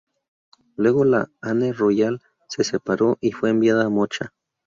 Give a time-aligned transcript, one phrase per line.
[0.77, 4.33] Luego la "Anne Royal" se separó y fue enviada a Mocha.